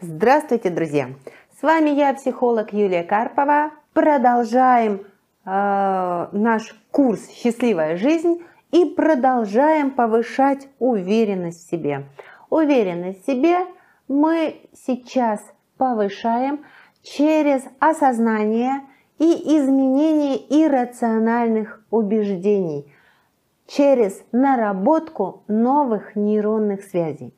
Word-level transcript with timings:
Здравствуйте, 0.00 0.70
друзья! 0.70 1.10
С 1.56 1.62
вами 1.62 1.90
я, 1.90 2.12
психолог 2.14 2.72
Юлия 2.72 3.04
Карпова. 3.04 3.70
Продолжаем 3.92 5.06
э, 5.44 6.26
наш 6.32 6.74
курс 6.90 7.28
«Счастливая 7.30 7.96
жизнь» 7.96 8.42
и 8.72 8.86
продолжаем 8.86 9.92
повышать 9.92 10.66
уверенность 10.80 11.64
в 11.64 11.70
себе. 11.70 12.06
Уверенность 12.50 13.22
в 13.22 13.26
себе 13.26 13.58
мы 14.08 14.62
сейчас 14.84 15.40
повышаем 15.76 16.64
через 17.02 17.62
осознание 17.78 18.80
и 19.20 19.32
изменение 19.56 20.38
иррациональных 20.66 21.84
убеждений, 21.92 22.92
через 23.68 24.24
наработку 24.32 25.44
новых 25.46 26.16
нейронных 26.16 26.82
связей. 26.82 27.32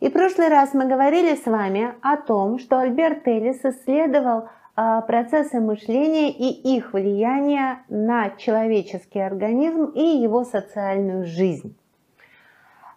И 0.00 0.08
в 0.08 0.12
прошлый 0.12 0.48
раз 0.48 0.74
мы 0.74 0.86
говорили 0.86 1.36
с 1.36 1.46
вами 1.46 1.94
о 2.02 2.16
том, 2.16 2.58
что 2.58 2.78
Альберт 2.78 3.28
Эллис 3.28 3.64
исследовал 3.64 4.48
а, 4.74 5.02
процессы 5.02 5.60
мышления 5.60 6.30
и 6.30 6.76
их 6.76 6.92
влияние 6.92 7.80
на 7.88 8.30
человеческий 8.30 9.20
организм 9.20 9.84
и 9.94 10.02
его 10.02 10.44
социальную 10.44 11.26
жизнь. 11.26 11.76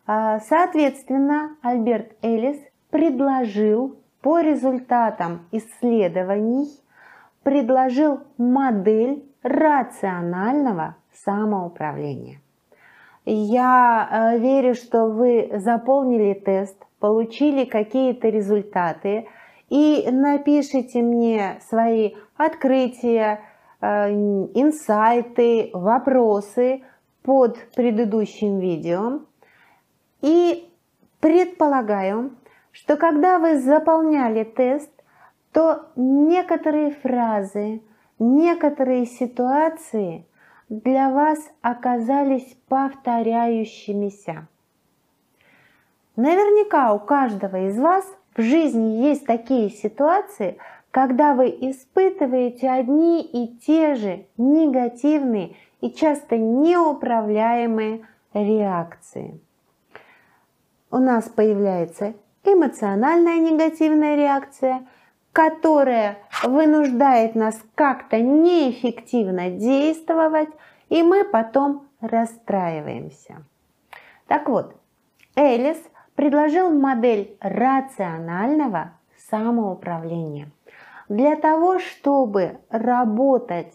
А, 0.08 0.40
соответственно, 0.40 1.58
Альберт 1.62 2.14
Эллис 2.22 2.58
предложил 2.90 3.98
по 4.22 4.40
результатам 4.40 5.48
исследований 5.52 6.70
предложил 7.44 8.22
модель 8.38 9.24
рационального 9.44 10.96
самоуправления. 11.12 12.40
Я 13.26 14.34
э, 14.36 14.40
верю, 14.40 14.76
что 14.76 15.06
вы 15.06 15.50
заполнили 15.56 16.34
тест, 16.34 16.78
получили 17.00 17.64
какие-то 17.64 18.28
результаты 18.28 19.28
и 19.70 20.08
напишите 20.12 21.02
мне 21.02 21.60
свои 21.70 22.16
открытия, 22.36 23.42
э, 23.80 24.12
инсайты, 24.12 25.70
вопросы 25.74 26.84
под 27.24 27.58
предыдущим 27.76 28.60
видео. 28.60 29.22
И 30.22 30.70
предполагаю, 31.22 32.32
что 32.72 32.98
когда 32.98 33.40
вы 33.40 33.60
заполняли 33.60 34.44
тест, 34.44 34.92
то 35.54 35.86
некоторые 35.96 36.92
фразы, 36.92 37.82
некоторые 38.20 39.06
ситуации 39.06 40.26
для 40.70 41.10
вас 41.10 41.40
оказались 41.62 42.58
повторяющимися. 42.68 44.48
Наверняка 46.16 46.94
у 46.94 47.00
каждого 47.00 47.68
из 47.68 47.78
вас 47.78 48.06
в 48.36 48.42
жизни 48.42 49.04
есть 49.08 49.26
такие 49.26 49.70
ситуации, 49.70 50.58
когда 50.92 51.34
вы 51.34 51.48
испытываете 51.50 52.70
одни 52.70 53.22
и 53.22 53.58
те 53.58 53.96
же 53.96 54.26
негативные 54.38 55.56
и 55.82 55.92
часто 55.92 56.38
неуправляемые 56.38 58.06
реакции. 58.34 59.40
У 60.92 60.98
нас 60.98 61.28
появляется 61.30 62.14
эмоциональная 62.44 63.40
негативная 63.40 64.16
реакция, 64.16 64.86
которая 65.34 66.20
вынуждает 66.44 67.34
нас 67.34 67.60
как-то 67.74 68.22
неэффективно 68.22 69.50
действовать, 69.50 70.50
и 70.90 71.02
мы 71.02 71.24
потом 71.26 71.88
расстраиваемся. 72.00 73.44
Так 74.28 74.48
вот, 74.48 74.76
Элис 75.36 75.78
предложил 76.16 76.70
модель 76.70 77.36
рационального 77.42 78.92
самоуправления. 79.30 80.52
Для 81.10 81.36
того, 81.36 81.80
чтобы 81.80 82.60
работать 82.70 83.74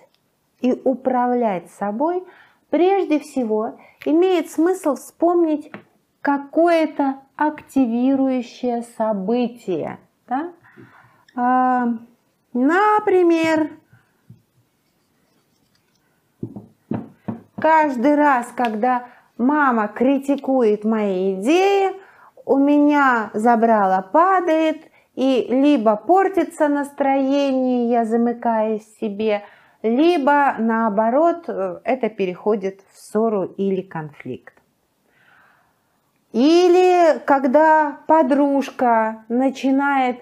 и 0.61 0.73
управлять 0.73 1.71
собой, 1.73 2.25
прежде 2.71 3.19
всего 3.19 3.79
имеет 4.05 4.51
смысл 4.51 4.95
вспомнить 4.95 5.73
какое-то 6.21 7.17
активирующее 7.37 8.83
событие. 8.97 9.99
Да? 10.29 10.53
А, 11.35 11.87
например, 12.53 13.71
каждый 17.61 18.15
раз, 18.15 18.53
когда 18.57 19.07
мама 19.37 19.89
критикует 19.89 20.85
мои 20.85 21.35
идеи, 21.35 21.93
у 22.45 22.57
меня 22.57 23.31
забрало 23.35 24.09
падает, 24.13 24.91
и 25.15 25.47
либо 25.51 25.97
портится 25.97 26.69
настроение, 26.69 27.91
я 27.91 28.05
замыкаюсь 28.05 28.87
себе, 29.01 29.43
либо 29.83 30.55
наоборот 30.59 31.49
это 31.49 32.09
переходит 32.09 32.81
в 32.93 32.99
ссору 32.99 33.45
или 33.45 33.83
конфликт. 33.83 34.55
Или 36.33 37.19
когда 37.25 37.99
подружка 38.07 39.25
начинает 39.29 40.21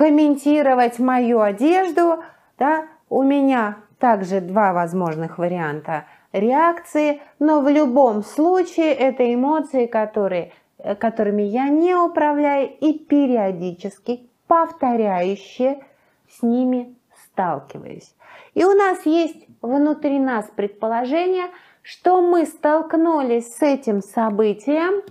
комментировать 0.00 0.98
мою 0.98 1.40
одежду, 1.42 2.24
да, 2.58 2.86
у 3.10 3.22
меня 3.22 3.76
также 3.98 4.40
два 4.40 4.72
возможных 4.72 5.36
варианта 5.36 6.06
реакции, 6.32 7.20
но 7.38 7.60
в 7.60 7.68
любом 7.68 8.22
случае 8.22 8.94
это 8.94 9.34
эмоции, 9.34 9.84
которые, 9.84 10.52
которыми 10.98 11.42
я 11.42 11.68
не 11.68 11.94
управляю 11.94 12.70
и 12.80 12.98
периодически 12.98 14.30
повторяющие 14.46 15.84
с 16.30 16.42
ними 16.42 16.96
сталкиваюсь. 17.26 18.14
И 18.54 18.64
у 18.64 18.72
нас 18.72 19.04
есть 19.04 19.48
внутри 19.60 20.18
нас 20.18 20.50
предположение, 20.56 21.48
что 21.82 22.22
мы 22.22 22.46
столкнулись 22.46 23.54
с 23.54 23.60
этим 23.60 24.00
событием, 24.00 25.02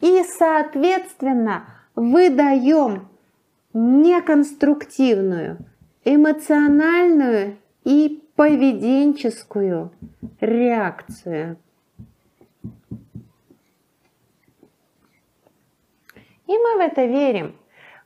и, 0.00 0.22
соответственно, 0.22 1.64
выдаем 1.98 3.08
неконструктивную, 3.72 5.58
эмоциональную 6.04 7.58
и 7.84 8.22
поведенческую 8.36 9.90
реакцию. 10.40 11.56
И 16.46 16.52
мы 16.52 16.76
в 16.76 16.80
это 16.80 17.04
верим. 17.04 17.56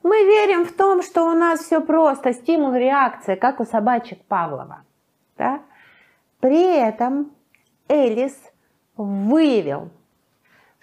Мы 0.01 0.25
верим 0.25 0.65
в 0.65 0.73
том, 0.73 1.03
что 1.03 1.29
у 1.29 1.33
нас 1.33 1.61
все 1.61 1.79
просто, 1.79 2.33
стимул-реакция, 2.33 3.35
как 3.35 3.59
у 3.59 3.65
собачек 3.65 4.19
Павлова. 4.25 4.83
Да? 5.37 5.61
При 6.39 6.77
этом 6.77 7.31
Элис 7.87 8.37
выявил, 8.97 9.91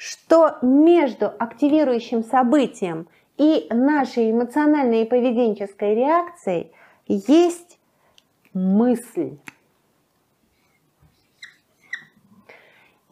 что 0.01 0.57
между 0.63 1.27
активирующим 1.27 2.25
событием 2.25 3.07
и 3.37 3.67
нашей 3.69 4.31
эмоциональной 4.31 5.03
и 5.03 5.05
поведенческой 5.05 5.95
реакцией 5.95 6.73
есть 7.07 7.79
мысль. 8.55 9.37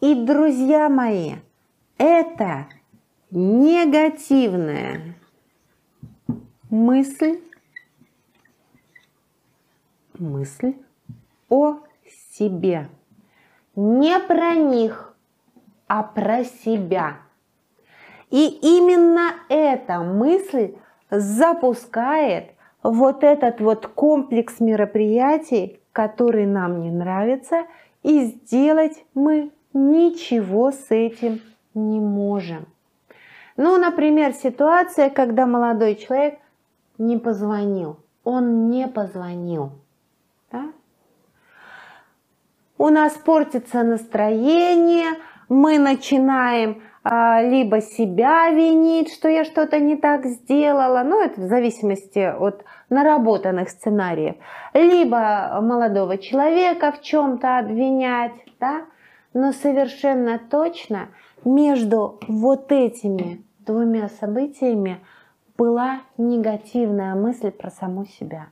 И, 0.01 0.15
друзья 0.15 0.89
мои, 0.89 1.35
это 1.99 2.65
негативная 3.29 5.13
мысль, 6.71 7.39
мысль 10.17 10.73
о 11.49 11.81
себе. 12.31 12.89
Не 13.75 14.19
про 14.21 14.55
них, 14.55 15.08
а 15.89 16.03
про 16.03 16.45
себя. 16.45 17.17
И 18.29 18.47
именно 18.47 19.31
эта 19.49 19.99
мысль 19.99 20.75
запускает 21.09 22.51
вот 22.83 23.23
этот 23.23 23.59
вот 23.59 23.87
комплекс 23.87 24.59
мероприятий, 24.59 25.81
который 25.91 26.45
нам 26.45 26.81
не 26.81 26.91
нравится, 26.91 27.65
и 28.03 28.25
сделать 28.25 29.03
мы 29.15 29.51
ничего 29.73 30.71
с 30.71 30.85
этим 30.91 31.41
не 31.73 31.99
можем. 31.99 32.67
Ну, 33.57 33.77
например, 33.77 34.33
ситуация, 34.33 35.09
когда 35.09 35.45
молодой 35.45 35.95
человек 35.95 36.39
не 36.99 37.17
позвонил. 37.17 37.97
Он 38.23 38.69
не 38.69 38.87
позвонил. 38.87 39.71
Да? 40.51 40.71
У 42.77 42.89
нас 42.89 43.13
портится 43.13 43.83
настроение, 43.83 45.15
мы 45.49 45.79
начинаем 45.79 46.81
а, 47.03 47.41
либо 47.41 47.81
себя 47.81 48.49
винить, 48.51 49.11
что 49.11 49.27
я 49.27 49.43
что-то 49.43 49.79
не 49.79 49.95
так 49.95 50.25
сделала, 50.25 51.03
ну 51.03 51.21
это 51.21 51.41
в 51.41 51.45
зависимости 51.45 52.19
от 52.19 52.63
наработанных 52.89 53.69
сценариев, 53.69 54.35
либо 54.73 55.59
молодого 55.61 56.17
человека 56.17 56.91
в 56.91 57.01
чем-то 57.01 57.57
обвинять, 57.59 58.33
да, 58.59 58.83
но 59.33 59.51
совершенно 59.51 60.39
точно 60.39 61.09
между 61.43 62.19
вот 62.27 62.71
этими 62.71 63.43
двумя 63.59 64.09
событиями 64.09 64.99
была 65.57 66.01
негативная 66.17 67.15
мысль 67.15 67.51
про 67.51 67.69
саму 67.69 68.05
себя. 68.05 68.47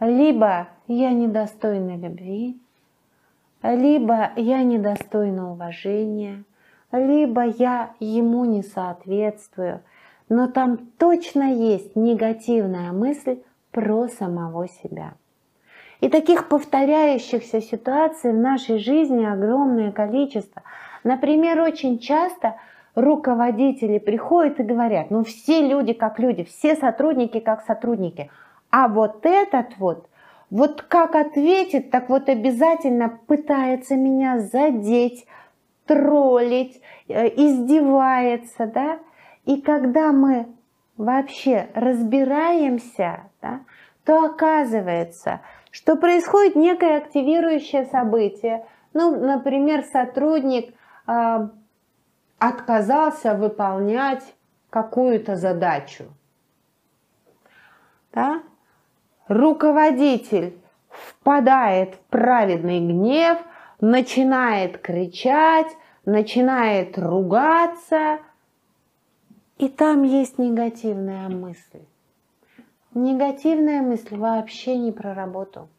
Либо 0.00 0.68
я 0.88 1.10
недостойна 1.12 1.96
любви, 1.96 2.61
либо 3.62 4.30
я 4.36 4.62
недостойна 4.62 5.52
уважения, 5.52 6.44
либо 6.90 7.42
я 7.44 7.90
ему 8.00 8.44
не 8.44 8.62
соответствую, 8.62 9.80
но 10.28 10.48
там 10.48 10.78
точно 10.98 11.52
есть 11.52 11.96
негативная 11.96 12.92
мысль 12.92 13.38
про 13.70 14.08
самого 14.08 14.68
себя. 14.68 15.14
И 16.00 16.08
таких 16.08 16.48
повторяющихся 16.48 17.60
ситуаций 17.60 18.32
в 18.32 18.36
нашей 18.36 18.78
жизни 18.78 19.24
огромное 19.24 19.92
количество. 19.92 20.62
Например, 21.04 21.60
очень 21.60 21.98
часто 21.98 22.56
руководители 22.94 23.98
приходят 23.98 24.58
и 24.60 24.64
говорят, 24.64 25.10
ну 25.10 25.24
все 25.24 25.66
люди 25.66 25.92
как 25.92 26.18
люди, 26.18 26.44
все 26.44 26.74
сотрудники 26.74 27.40
как 27.40 27.64
сотрудники, 27.64 28.30
а 28.70 28.88
вот 28.88 29.24
этот 29.24 29.78
вот, 29.78 30.08
вот 30.52 30.82
как 30.82 31.14
ответит, 31.14 31.90
так 31.90 32.10
вот 32.10 32.28
обязательно 32.28 33.08
пытается 33.26 33.96
меня 33.96 34.38
задеть, 34.38 35.26
троллить, 35.86 36.82
э, 37.08 37.28
издевается, 37.28 38.66
да, 38.66 38.98
и 39.46 39.62
когда 39.62 40.12
мы 40.12 40.48
вообще 40.98 41.70
разбираемся, 41.72 43.30
да, 43.40 43.60
то 44.04 44.26
оказывается, 44.26 45.40
что 45.70 45.96
происходит 45.96 46.54
некое 46.54 46.98
активирующее 46.98 47.86
событие. 47.86 48.66
Ну, 48.92 49.18
например, 49.18 49.84
сотрудник 49.84 50.74
э, 51.06 51.48
отказался 52.38 53.34
выполнять 53.36 54.34
какую-то 54.68 55.34
задачу. 55.36 56.04
Да? 58.12 58.42
Руководитель 59.32 60.58
впадает 60.90 61.94
в 61.94 61.98
праведный 62.10 62.80
гнев, 62.80 63.38
начинает 63.80 64.76
кричать, 64.76 65.68
начинает 66.04 66.98
ругаться, 66.98 68.18
и 69.56 69.70
там 69.70 70.02
есть 70.02 70.36
негативная 70.36 71.30
мысль. 71.30 71.80
Негативная 72.92 73.80
мысль 73.80 74.16
вообще 74.16 74.76
не 74.76 74.92
про 74.92 75.14
работу, 75.14 75.70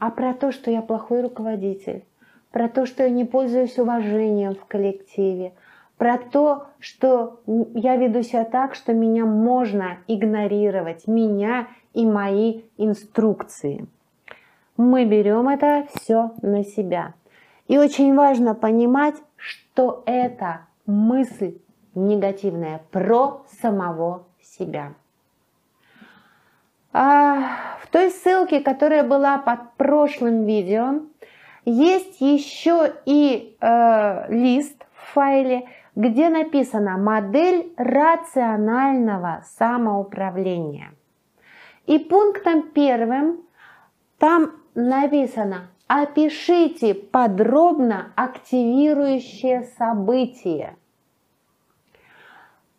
а 0.00 0.10
про 0.10 0.34
то, 0.34 0.50
что 0.50 0.72
я 0.72 0.82
плохой 0.82 1.20
руководитель, 1.20 2.02
про 2.50 2.68
то, 2.68 2.84
что 2.84 3.04
я 3.04 3.10
не 3.10 3.24
пользуюсь 3.24 3.78
уважением 3.78 4.56
в 4.56 4.64
коллективе, 4.64 5.52
про 5.98 6.18
то, 6.18 6.66
что 6.80 7.40
я 7.46 7.94
веду 7.94 8.22
себя 8.22 8.44
так, 8.44 8.74
что 8.74 8.92
меня 8.92 9.24
можно 9.24 9.98
игнорировать, 10.08 11.06
меня 11.06 11.68
и 11.96 12.04
мои 12.04 12.62
инструкции. 12.76 13.86
Мы 14.76 15.06
берем 15.06 15.48
это 15.48 15.86
все 15.94 16.32
на 16.42 16.62
себя. 16.62 17.14
И 17.68 17.78
очень 17.78 18.14
важно 18.14 18.54
понимать, 18.54 19.14
что 19.36 20.02
это 20.04 20.66
мысль 20.84 21.56
негативная 21.94 22.82
про 22.90 23.46
самого 23.62 24.26
себя. 24.42 24.92
А, 26.92 27.78
в 27.80 27.86
той 27.90 28.10
ссылке, 28.10 28.60
которая 28.60 29.02
была 29.02 29.38
под 29.38 29.72
прошлым 29.78 30.44
видео, 30.44 31.00
есть 31.64 32.20
еще 32.20 32.92
и 33.06 33.56
э, 33.58 34.32
лист 34.32 34.84
в 34.92 35.14
файле, 35.14 35.66
где 35.94 36.28
написана 36.28 36.98
модель 36.98 37.72
рационального 37.78 39.42
самоуправления. 39.58 40.92
И 41.86 41.98
пунктом 41.98 42.62
первым 42.70 43.40
там 44.18 44.52
написано 44.74 45.68
«Опишите 45.86 46.94
подробно 46.94 48.12
активирующее 48.16 49.68
событие». 49.78 50.76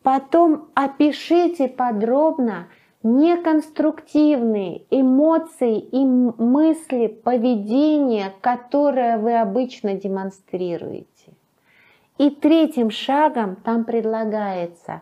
Потом 0.04 0.70
опишите 0.74 1.68
подробно 1.68 2.68
неконструктивные 3.04 4.84
эмоции 4.90 5.80
и 5.80 6.06
мысли, 6.06 7.08
поведение, 7.08 8.34
которое 8.42 9.18
вы 9.18 9.38
обычно 9.38 9.96
демонстрируете. 9.96 11.34
И 12.18 12.30
третьим 12.30 12.90
шагом 12.90 13.58
там 13.58 13.84
предлагается 13.84 15.02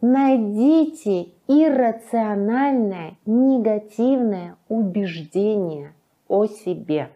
найдите 0.00 1.32
иррациональное 1.48 3.16
негативное 3.26 4.56
убеждение 4.68 5.94
о 6.28 6.46
себе. 6.46 7.10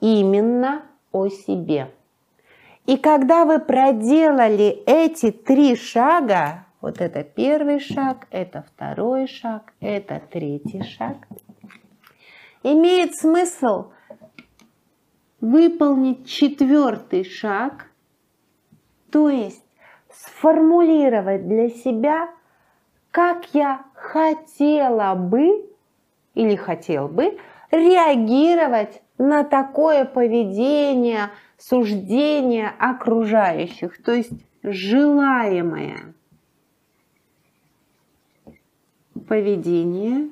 Именно 0.00 0.82
о 1.12 1.28
себе. 1.28 1.90
И 2.86 2.96
когда 2.96 3.44
вы 3.44 3.58
проделали 3.58 4.82
эти 4.86 5.30
три 5.30 5.76
шага, 5.76 6.66
вот 6.80 7.00
это 7.00 7.22
первый 7.24 7.80
шаг, 7.80 8.26
это 8.30 8.64
второй 8.66 9.26
шаг, 9.26 9.72
это 9.80 10.22
третий 10.30 10.82
шаг. 10.82 11.16
Имеет 12.62 13.14
смысл 13.16 13.90
выполнить 15.40 16.26
четвертый 16.28 17.24
шаг, 17.24 17.90
то 19.10 19.28
есть 19.28 19.62
сформулировать 20.28 21.48
для 21.48 21.68
себя, 21.70 22.30
как 23.10 23.54
я 23.54 23.84
хотела 23.94 25.14
бы 25.14 25.66
или 26.34 26.54
хотел 26.56 27.08
бы 27.08 27.38
реагировать 27.70 29.02
на 29.18 29.44
такое 29.44 30.04
поведение, 30.04 31.30
суждение 31.56 32.72
окружающих, 32.78 34.02
то 34.02 34.12
есть 34.12 34.32
желаемое 34.62 36.14
поведение 39.26 40.30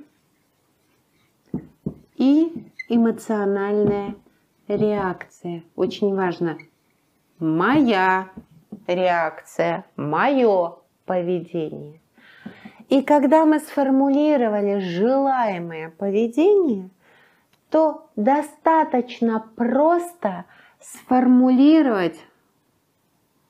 и 2.17 2.71
эмоциональная 2.89 4.15
реакция. 4.69 5.65
Очень 5.75 6.15
важно. 6.15 6.59
Моя 7.39 8.31
реакция, 8.87 9.85
мое 9.97 10.77
поведение. 11.05 12.01
И 12.89 13.03
когда 13.03 13.45
мы 13.45 13.59
сформулировали 13.59 14.79
желаемое 14.79 15.91
поведение, 15.91 16.91
то 17.71 18.09
достаточно 18.15 19.45
просто 19.57 20.45
сформулировать 20.81 22.19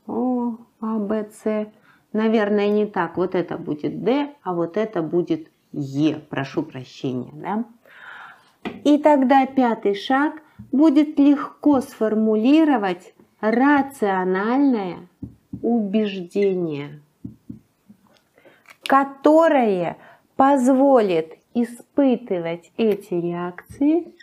О, 0.06 0.56
А, 0.80 0.98
Б, 0.98 1.28
С, 1.30 1.66
наверное, 2.12 2.68
не 2.68 2.86
так. 2.86 3.16
Вот 3.16 3.34
это 3.34 3.58
будет 3.58 4.02
D, 4.02 4.34
а 4.42 4.54
вот 4.54 4.76
это 4.76 5.02
будет 5.02 5.48
Е. 5.72 6.16
Прошу 6.30 6.62
прощения. 6.62 7.32
Да? 7.34 7.64
И 8.84 8.98
тогда 8.98 9.46
пятый 9.46 9.94
шаг 9.94 10.42
будет 10.72 11.18
легко 11.18 11.80
сформулировать 11.80 13.14
рациональное 13.50 15.08
убеждение, 15.62 17.00
которое 18.84 19.96
позволит 20.36 21.38
испытывать 21.54 22.70
эти 22.76 23.14
реакции 23.14 24.14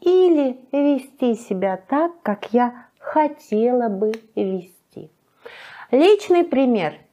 или 0.00 0.58
вести 0.72 1.34
себя 1.34 1.76
так, 1.76 2.12
как 2.22 2.52
я 2.52 2.86
хотела 2.98 3.88
бы 3.88 4.12
вести. 4.34 5.10
Личный 5.90 6.44
пример– 6.44 6.94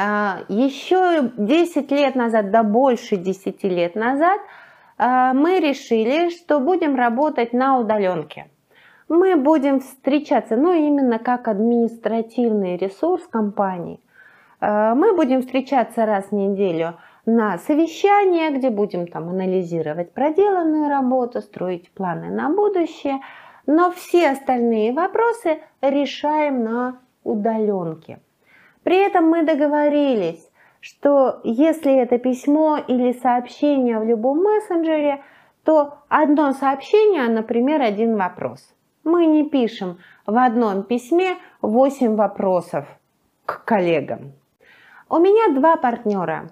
а, 0.00 0.44
Еще 0.48 1.32
10 1.36 1.90
лет 1.90 2.14
назад, 2.14 2.50
да 2.52 2.62
больше 2.62 3.16
10 3.16 3.64
лет 3.64 3.96
назад, 3.96 4.40
а, 4.96 5.32
мы 5.32 5.58
решили, 5.58 6.30
что 6.30 6.60
будем 6.60 6.94
работать 6.94 7.52
на 7.52 7.78
удаленке. 7.78 8.48
Мы 9.08 9.36
будем 9.36 9.80
встречаться, 9.80 10.56
ну 10.56 10.72
именно 10.72 11.18
как 11.18 11.48
административный 11.48 12.76
ресурс 12.76 13.26
компании. 13.26 14.00
А, 14.60 14.94
мы 14.94 15.14
будем 15.14 15.40
встречаться 15.40 16.04
раз 16.04 16.26
в 16.26 16.32
неделю 16.32 16.98
на 17.24 17.56
совещание, 17.56 18.50
где 18.50 18.68
будем 18.68 19.06
там 19.06 19.30
анализировать 19.30 20.12
проделанную 20.12 20.90
работу, 20.90 21.40
строить 21.40 21.90
планы 21.92 22.30
на 22.30 22.50
будущее, 22.50 23.20
но 23.66 23.90
все 23.90 24.30
остальные 24.30 24.92
вопросы 24.92 25.60
решаем 25.80 26.62
на 26.62 27.00
удаленке. 27.24 28.20
При 28.82 28.96
этом 28.96 29.28
мы 29.28 29.42
договорились, 29.42 30.50
что 30.80 31.40
если 31.44 31.94
это 31.94 32.18
письмо 32.18 32.76
или 32.76 33.12
сообщение 33.12 33.98
в 33.98 34.04
любом 34.04 34.42
мессенджере, 34.42 35.22
то 35.64 35.98
одно 36.08 36.52
сообщение, 36.52 37.28
например, 37.28 37.80
один 37.82 38.16
вопрос. 38.16 38.74
Мы 39.04 39.26
не 39.26 39.48
пишем 39.48 39.98
в 40.26 40.36
одном 40.36 40.82
письме 40.82 41.36
8 41.62 42.16
вопросов 42.16 42.86
к 43.46 43.64
коллегам. 43.64 44.32
У 45.08 45.18
меня 45.18 45.54
два 45.54 45.76
партнера. 45.76 46.50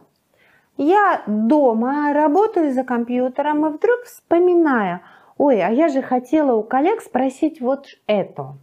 Я 0.77 1.23
дома 1.27 2.13
работаю 2.13 2.73
за 2.73 2.85
компьютером 2.85 3.67
и 3.67 3.71
вдруг 3.71 4.05
вспоминаю, 4.05 5.01
ой, 5.39 5.63
а 5.63 5.71
я 5.71 5.89
же 5.89 6.03
хотела 6.03 6.55
у 6.55 6.63
коллег 6.63 7.01
спросить 7.01 7.61
вот 7.61 7.87
это. 8.07 8.55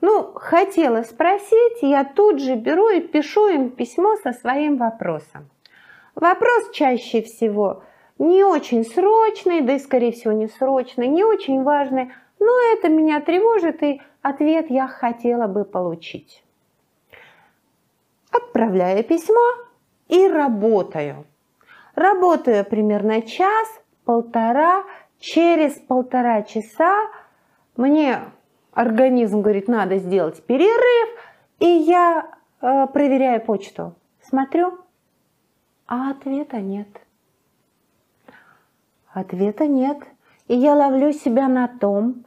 Ну, 0.00 0.32
хотела 0.34 1.02
спросить, 1.02 1.82
я 1.82 2.04
тут 2.04 2.40
же 2.40 2.56
беру 2.56 2.90
и 2.90 3.00
пишу 3.00 3.48
им 3.48 3.70
письмо 3.70 4.16
со 4.22 4.32
своим 4.32 4.76
вопросом. 4.76 5.48
Вопрос 6.14 6.70
чаще 6.72 7.22
всего 7.22 7.82
не 8.18 8.44
очень 8.44 8.84
срочный, 8.84 9.60
да 9.60 9.74
и, 9.74 9.78
скорее 9.78 10.12
всего, 10.12 10.32
не 10.32 10.46
срочный, 10.46 11.08
не 11.08 11.24
очень 11.24 11.62
важный, 11.62 12.12
но 12.38 12.72
это 12.72 12.88
меня 12.88 13.20
тревожит, 13.20 13.82
и 13.82 14.00
ответ 14.22 14.70
я 14.70 14.86
хотела 14.88 15.46
бы 15.46 15.64
получить. 15.64 16.44
Отправляю 18.30 19.04
письмо 19.04 19.66
и 20.08 20.28
работаю. 20.28 21.26
Работаю 21.94 22.64
примерно 22.64 23.22
час, 23.22 23.68
полтора, 24.04 24.84
через 25.18 25.74
полтора 25.74 26.42
часа 26.42 27.08
мне 27.76 28.20
организм 28.72 29.40
говорит, 29.40 29.68
надо 29.68 29.98
сделать 29.98 30.42
перерыв, 30.44 31.18
и 31.60 31.66
я 31.66 32.30
э, 32.60 32.86
проверяю 32.88 33.40
почту. 33.40 33.94
Смотрю, 34.22 34.78
а 35.86 36.10
ответа 36.10 36.58
нет. 36.58 36.88
Ответа 39.12 39.66
нет. 39.66 39.98
И 40.48 40.54
я 40.54 40.74
ловлю 40.74 41.12
себя 41.12 41.48
на 41.48 41.68
том, 41.68 42.24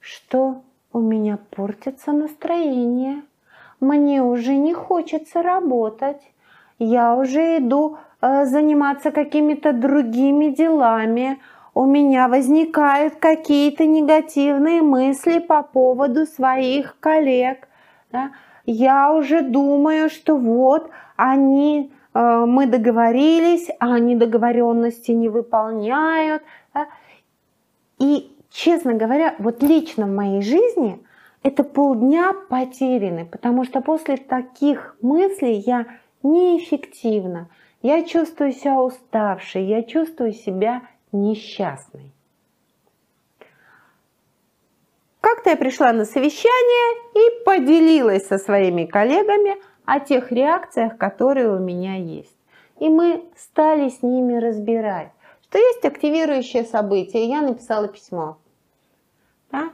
что 0.00 0.62
у 0.92 1.00
меня 1.00 1.38
портится 1.50 2.12
настроение. 2.12 3.22
Мне 3.80 4.22
уже 4.22 4.56
не 4.56 4.74
хочется 4.74 5.42
работать. 5.42 6.20
Я 6.78 7.14
уже 7.14 7.58
иду 7.58 7.98
э, 8.20 8.44
заниматься 8.46 9.10
какими-то 9.10 9.72
другими 9.72 10.48
делами. 10.50 11.38
У 11.74 11.84
меня 11.84 12.28
возникают 12.28 13.16
какие-то 13.16 13.86
негативные 13.86 14.82
мысли 14.82 15.38
по 15.38 15.62
поводу 15.62 16.26
своих 16.26 16.98
коллег. 17.00 17.68
Да? 18.10 18.30
Я 18.64 19.12
уже 19.12 19.42
думаю, 19.42 20.08
что 20.08 20.36
вот 20.36 20.90
они 21.16 21.92
Э, 22.18 22.44
мы 22.46 22.66
договорились, 22.66 23.68
а 23.78 23.94
они 23.94 24.16
договоренности 24.16 25.12
не 25.12 25.28
выполняют. 25.28 26.42
Да? 26.74 26.86
И, 27.98 28.30
честно 28.50 28.94
говоря, 28.94 29.34
вот 29.38 29.62
лично 29.62 30.06
в 30.06 30.14
моей 30.14 30.42
жизни 30.42 31.00
это 31.42 31.64
полдня 31.64 32.32
потеряны, 32.48 33.24
потому 33.24 33.64
что 33.64 33.80
после 33.80 34.16
таких 34.16 34.96
мыслей 35.00 35.62
я 35.66 35.86
неэффективна, 36.22 37.48
я 37.82 38.04
чувствую 38.04 38.52
себя 38.52 38.80
уставшей, 38.80 39.64
я 39.64 39.82
чувствую 39.82 40.32
себя 40.32 40.82
несчастной. 41.12 42.12
Как-то 45.20 45.50
я 45.50 45.56
пришла 45.56 45.92
на 45.92 46.04
совещание 46.04 47.02
и 47.14 47.44
поделилась 47.44 48.26
со 48.26 48.38
своими 48.38 48.84
коллегами 48.84 49.56
о 49.84 50.00
тех 50.00 50.32
реакциях, 50.32 50.96
которые 50.96 51.50
у 51.50 51.58
меня 51.58 51.96
есть. 51.96 52.36
И 52.78 52.88
мы 52.88 53.24
стали 53.36 53.88
с 53.88 54.02
ними 54.02 54.36
разбирать, 54.36 55.10
что 55.48 55.58
есть 55.58 55.84
активирующее 55.84 56.64
событие. 56.64 57.24
Я 57.28 57.40
написала 57.40 57.88
письмо. 57.88 58.38
Да? 59.50 59.70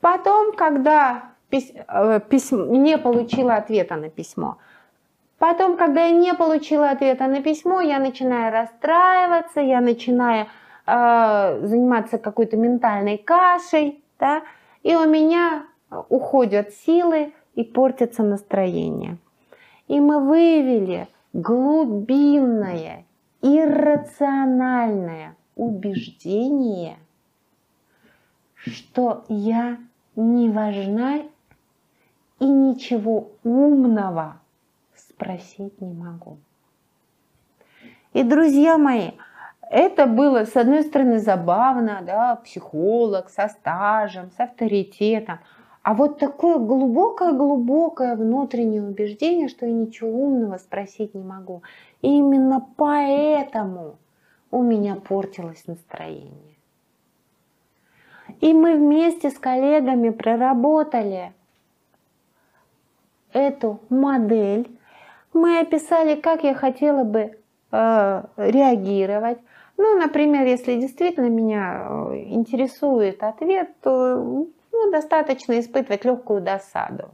Потом, 0.00 0.54
когда 0.56 1.30
э, 1.50 2.20
письмо, 2.28 2.64
не 2.64 2.98
получила 2.98 3.56
ответа 3.56 3.96
на 3.96 4.08
письмо, 4.10 4.58
потом, 5.38 5.76
когда 5.76 6.06
я 6.06 6.10
не 6.10 6.34
получила 6.34 6.90
ответа 6.90 7.26
на 7.26 7.42
письмо, 7.42 7.80
я 7.80 7.98
начинаю 7.98 8.52
расстраиваться, 8.52 9.60
я 9.60 9.80
начинаю 9.80 10.46
э, 10.86 11.60
заниматься 11.62 12.18
какой-то 12.18 12.56
ментальной 12.56 13.18
кашей, 13.18 14.02
да, 14.18 14.42
и 14.82 14.96
у 14.96 15.06
меня 15.08 15.66
уходят 16.08 16.72
силы 16.72 17.32
и 17.54 17.62
портится 17.62 18.22
настроение. 18.22 19.18
И 19.86 20.00
мы 20.00 20.20
выявили 20.20 21.06
глубинное, 21.32 23.04
иррациональное 23.42 25.36
убеждение, 25.54 26.98
что 28.54 29.24
я 29.28 29.78
не 30.14 30.50
важна 30.50 31.22
и 32.38 32.44
ничего 32.44 33.30
умного 33.44 34.40
спросить 34.94 35.80
не 35.80 35.92
могу. 35.92 36.38
И, 38.12 38.22
друзья 38.22 38.78
мои, 38.78 39.12
это 39.70 40.06
было, 40.06 40.44
с 40.44 40.56
одной 40.56 40.82
стороны, 40.82 41.18
забавно, 41.18 42.02
да, 42.02 42.36
психолог 42.36 43.28
со 43.28 43.48
стажем, 43.48 44.30
с 44.30 44.40
авторитетом– 44.40 45.38
а 45.86 45.94
вот 45.94 46.18
такое 46.18 46.58
глубокое-глубокое 46.58 48.16
внутреннее 48.16 48.82
убеждение, 48.82 49.46
что 49.46 49.66
я 49.66 49.72
ничего 49.72 50.10
умного 50.10 50.58
спросить 50.58 51.14
не 51.14 51.22
могу. 51.22 51.62
И 52.02 52.08
именно 52.08 52.66
поэтому 52.76 53.96
у 54.50 54.64
меня 54.64 54.96
портилось 54.96 55.64
настроение. 55.68 56.56
И 58.40 58.52
мы 58.52 58.74
вместе 58.74 59.30
с 59.30 59.38
коллегами 59.38 60.10
проработали 60.10 61.32
эту 63.32 63.78
модель. 63.88 64.68
Мы 65.34 65.60
описали, 65.60 66.20
как 66.20 66.42
я 66.42 66.54
хотела 66.54 67.04
бы 67.04 67.38
э, 67.70 68.24
реагировать. 68.36 69.38
Ну, 69.76 69.96
например, 70.00 70.48
если 70.48 70.80
действительно 70.80 71.28
меня 71.28 71.86
э, 71.88 72.24
интересует 72.30 73.22
ответ, 73.22 73.70
то 73.82 74.48
ну, 74.84 74.90
достаточно 74.90 75.58
испытывать 75.58 76.04
легкую 76.04 76.40
досаду. 76.40 77.10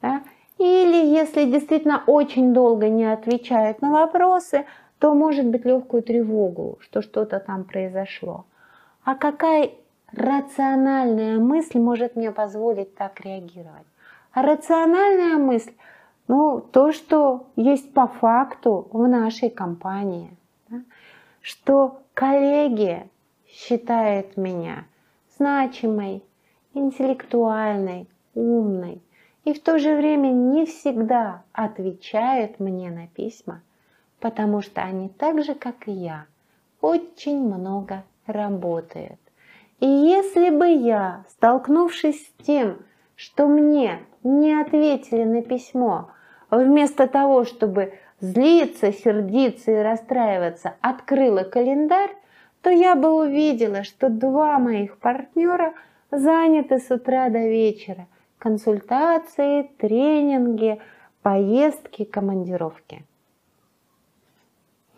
Да? 0.00 0.22
Или 0.58 1.06
если 1.06 1.44
действительно 1.50 2.02
очень 2.06 2.52
долго 2.52 2.88
не 2.88 3.04
отвечает 3.04 3.82
на 3.82 3.90
вопросы, 3.90 4.64
то 4.98 5.14
может 5.14 5.46
быть 5.46 5.64
легкую 5.64 6.02
тревогу, 6.02 6.78
что 6.80 7.02
что-то 7.02 7.40
там 7.40 7.64
произошло. 7.64 8.46
А 9.04 9.14
какая 9.14 9.70
рациональная 10.12 11.38
мысль 11.38 11.78
может 11.78 12.16
мне 12.16 12.30
позволить 12.30 12.94
так 12.94 13.20
реагировать? 13.20 13.86
А 14.32 14.42
рациональная 14.42 15.36
мысль, 15.36 15.72
ну, 16.28 16.60
то, 16.60 16.92
что 16.92 17.46
есть 17.56 17.92
по 17.92 18.06
факту 18.06 18.88
в 18.92 19.06
нашей 19.06 19.50
компании, 19.50 20.30
да? 20.68 20.78
что 21.42 22.00
коллеги 22.14 23.08
считают 23.46 24.36
меня 24.36 24.84
значимой, 25.36 26.22
интеллектуальной, 26.74 28.06
умной 28.34 29.00
и 29.44 29.52
в 29.52 29.62
то 29.62 29.78
же 29.78 29.94
время 29.94 30.28
не 30.28 30.66
всегда 30.66 31.42
отвечают 31.52 32.60
мне 32.60 32.90
на 32.90 33.06
письма, 33.08 33.62
потому 34.20 34.62
что 34.62 34.82
они 34.82 35.08
так 35.08 35.44
же, 35.44 35.54
как 35.54 35.86
и 35.86 35.92
я, 35.92 36.26
очень 36.80 37.40
много 37.40 38.04
работают. 38.26 39.18
И 39.80 39.86
если 39.86 40.50
бы 40.50 40.68
я, 40.68 41.24
столкнувшись 41.28 42.26
с 42.26 42.44
тем, 42.44 42.78
что 43.16 43.46
мне 43.46 44.00
не 44.22 44.58
ответили 44.58 45.24
на 45.24 45.42
письмо, 45.42 46.10
вместо 46.50 47.06
того, 47.06 47.44
чтобы 47.44 47.94
злиться, 48.20 48.92
сердиться 48.92 49.72
и 49.72 49.82
расстраиваться, 49.82 50.76
открыла 50.80 51.42
календарь, 51.42 52.16
то 52.62 52.70
я 52.70 52.94
бы 52.94 53.12
увидела, 53.12 53.84
что 53.84 54.08
два 54.08 54.58
моих 54.58 54.96
партнера– 54.96 55.74
заняты 56.18 56.78
с 56.78 56.90
утра 56.90 57.28
до 57.28 57.38
вечера. 57.38 58.06
Консультации, 58.38 59.70
тренинги, 59.78 60.80
поездки, 61.22 62.04
командировки. 62.04 63.04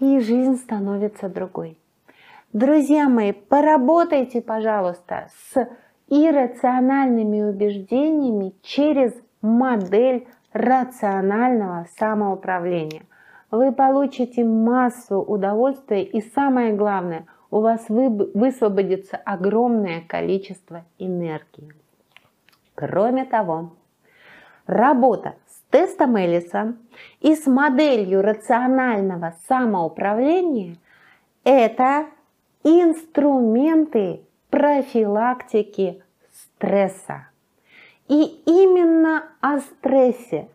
И 0.00 0.18
жизнь 0.20 0.56
становится 0.56 1.28
другой. 1.28 1.78
Друзья 2.52 3.08
мои, 3.08 3.32
поработайте, 3.32 4.42
пожалуйста, 4.42 5.28
с 5.52 5.68
иррациональными 6.08 7.42
убеждениями 7.42 8.54
через 8.62 9.12
модель 9.40 10.26
рационального 10.52 11.86
самоуправления. 11.98 13.02
Вы 13.50 13.72
получите 13.72 14.44
массу 14.44 15.20
удовольствия 15.20 16.02
и 16.02 16.20
самое 16.20 16.72
главное– 16.72 17.26
у 17.56 17.60
вас 17.62 17.86
высвободится 17.88 19.16
огромное 19.16 20.02
количество 20.06 20.84
энергии. 20.98 21.72
Кроме 22.74 23.24
того, 23.24 23.72
работа 24.66 25.36
с 25.48 25.70
тестом 25.70 26.16
Эллиса 26.16 26.74
и 27.20 27.34
с 27.34 27.46
моделью 27.46 28.20
рационального 28.20 29.36
самоуправления– 29.48 30.76
это 31.44 32.08
инструменты 32.62 34.20
профилактики 34.50 36.02
стресса. 36.30 37.28
И 38.06 38.42
именно 38.44 39.30
о 39.40 39.60
стрессе 39.60 40.50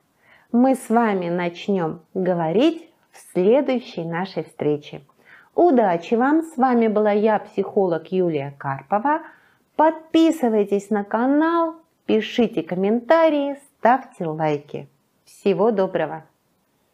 мы 0.52 0.76
с 0.76 0.88
вами 0.88 1.30
начнем 1.30 2.02
говорить 2.14 2.88
в 3.12 3.34
следующей 3.34 4.06
нашей 4.06 4.44
встрече. 4.44 5.02
Удачи 5.56 6.16
вам! 6.16 6.44
С 6.44 6.58
вами 6.58 6.88
была 6.88 7.12
я, 7.12 7.40
психолог 7.40 8.12
Юлия 8.12 8.54
Карпова. 8.58 9.22
Подписывайтесь 9.76 10.90
на 10.90 11.04
канал, 11.04 11.76
пишите 12.06 12.64
комментарии, 12.64 13.58
ставьте 13.78 14.26
лайки. 14.26 14.88
Всего 15.26 15.72
доброго! 15.72 16.24